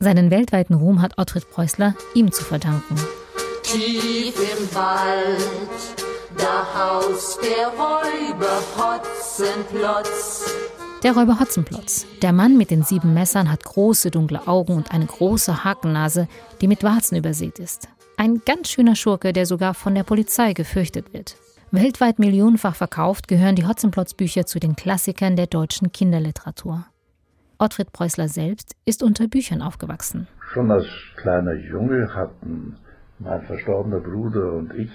[0.00, 2.94] Seinen weltweiten Ruhm hat Ottfried Preußler ihm zu verdanken.
[3.64, 5.42] Tief im Wald,
[6.36, 10.54] da haust der Räuber Hotzenplotz.
[11.02, 12.06] Der Räuber Hotzenplotz.
[12.22, 16.28] Der Mann mit den sieben Messern hat große dunkle Augen und eine große Hakennase,
[16.60, 17.88] die mit Warzen übersät ist.
[18.16, 21.34] Ein ganz schöner Schurke, der sogar von der Polizei gefürchtet wird.
[21.72, 26.84] Weltweit millionenfach verkauft, gehören die Hotzenplotz-Bücher zu den Klassikern der deutschen Kinderliteratur.
[27.60, 30.28] Ottfried Preußler selbst ist unter Büchern aufgewachsen.
[30.52, 30.86] Schon als
[31.16, 32.76] kleiner Junge hatten
[33.18, 34.90] mein verstorbener Bruder und ich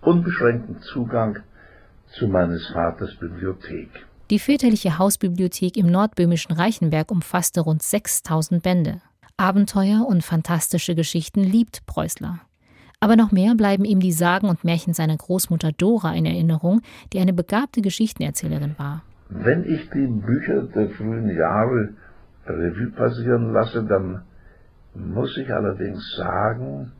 [0.00, 1.38] unbeschränkten Zugang
[2.08, 3.88] zu meines Vaters Bibliothek.
[4.30, 9.00] Die väterliche Hausbibliothek im nordböhmischen Reichenberg umfasste rund 6000 Bände.
[9.36, 12.40] Abenteuer und fantastische Geschichten liebt Preußler.
[12.98, 16.82] Aber noch mehr bleiben ihm die Sagen und Märchen seiner Großmutter Dora in Erinnerung,
[17.12, 19.02] die eine begabte Geschichtenerzählerin war.
[19.28, 21.90] Wenn ich die Bücher der frühen Jahre
[22.50, 24.22] Revue passieren lasse, dann
[24.94, 26.92] muss ich allerdings sagen,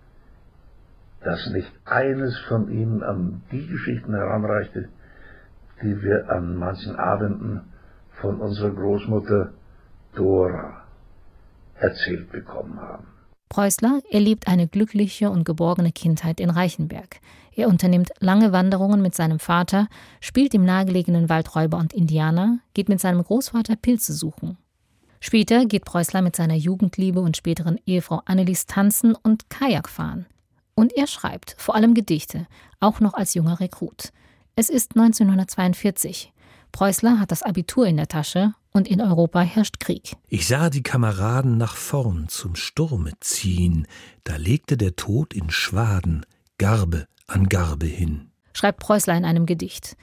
[1.23, 4.89] dass nicht eines von ihnen an die Geschichten heranreichte,
[5.83, 7.63] die wir an manchen Abenden
[8.21, 9.53] von unserer Großmutter
[10.15, 10.83] Dora
[11.75, 13.07] erzählt bekommen haben.
[13.49, 17.17] Preußler erlebt eine glückliche und geborgene Kindheit in Reichenberg.
[17.55, 19.89] Er unternimmt lange Wanderungen mit seinem Vater,
[20.21, 24.59] spielt im nahegelegenen Wald Räuber und Indianer, geht mit seinem Großvater Pilze suchen.
[25.21, 30.27] Später geht Preußler mit seiner Jugendliebe und späteren Ehefrau Annelies tanzen und Kajak fahren.
[30.75, 32.47] Und er schreibt, vor allem Gedichte,
[32.79, 34.13] auch noch als junger Rekrut.
[34.55, 36.33] Es ist 1942.
[36.73, 40.15] Preußler hat das Abitur in der Tasche und in Europa herrscht Krieg.
[40.29, 43.87] Ich sah die Kameraden nach vorn zum Sturme ziehen,
[44.25, 46.25] da legte der Tod in Schwaden
[46.59, 48.31] Garbe an Garbe hin.
[48.53, 49.97] Schreibt Preußler in einem Gedicht.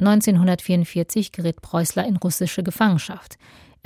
[0.00, 3.36] 1944 gerät Preußler in russische Gefangenschaft.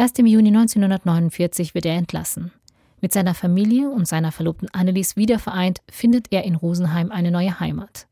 [0.00, 2.52] Erst im Juni 1949 wird er entlassen.
[3.00, 8.06] Mit seiner Familie und seiner Verlobten Annelies wiedervereint findet er in Rosenheim eine neue Heimat.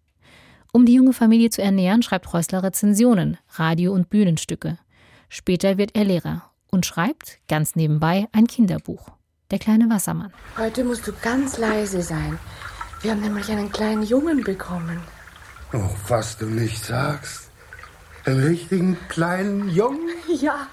[0.72, 4.78] Um die junge Familie zu ernähren, schreibt Preußler Rezensionen, Radio- und Bühnenstücke.
[5.28, 9.10] Später wird er Lehrer und schreibt, ganz nebenbei, ein Kinderbuch.
[9.52, 10.32] Der kleine Wassermann.
[10.58, 12.36] Heute musst du ganz leise sein.
[13.00, 15.00] Wir haben nämlich einen kleinen Jungen bekommen.
[15.72, 17.48] Oh, was du nicht sagst.
[18.24, 20.15] Einen richtigen kleinen Jungen?
[20.40, 20.68] Ja,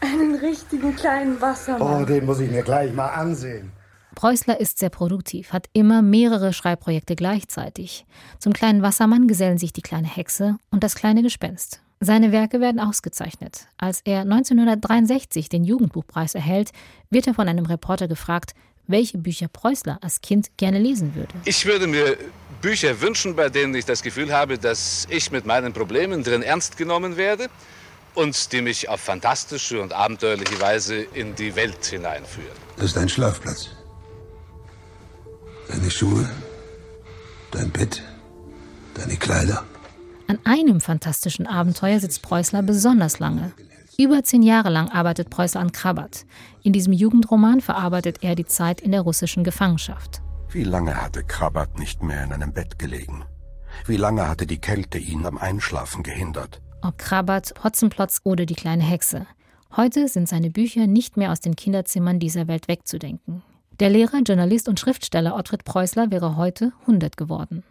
[0.00, 2.02] einen richtigen kleinen Wassermann.
[2.02, 3.72] Oh, den muss ich mir gleich mal ansehen.
[4.14, 8.06] Preußler ist sehr produktiv, hat immer mehrere Schreibprojekte gleichzeitig.
[8.38, 11.80] Zum kleinen Wassermann gesellen sich die kleine Hexe und das kleine Gespenst.
[12.00, 13.66] Seine Werke werden ausgezeichnet.
[13.76, 16.70] Als er 1963 den Jugendbuchpreis erhält,
[17.10, 18.54] wird er von einem Reporter gefragt,
[18.86, 21.34] welche Bücher Preußler als Kind gerne lesen würde.
[21.44, 22.16] Ich würde mir
[22.60, 26.76] Bücher wünschen, bei denen ich das Gefühl habe, dass ich mit meinen Problemen drin ernst
[26.76, 27.48] genommen werde
[28.14, 32.56] und die mich auf fantastische und abenteuerliche Weise in die Welt hineinführen.
[32.76, 33.70] Das ist dein Schlafplatz.
[35.68, 36.28] Deine Schuhe,
[37.50, 38.02] dein Bett,
[38.94, 39.64] deine Kleider.
[40.26, 43.52] An einem fantastischen Abenteuer sitzt Preußler besonders lange.
[43.98, 46.24] Über zehn Jahre lang arbeitet Preußler an Krabat.
[46.62, 50.22] In diesem Jugendroman verarbeitet er die Zeit in der russischen Gefangenschaft.
[50.50, 53.24] Wie lange hatte Krabat nicht mehr in einem Bett gelegen?
[53.86, 56.60] Wie lange hatte die Kälte ihn am Einschlafen gehindert?
[56.82, 59.26] Ob Krabat, Hotzenplotz oder die kleine Hexe.
[59.76, 63.42] Heute sind seine Bücher nicht mehr aus den Kinderzimmern dieser Welt wegzudenken.
[63.80, 67.64] Der Lehrer, Journalist und Schriftsteller Ottfried Preußler wäre heute 100 geworden.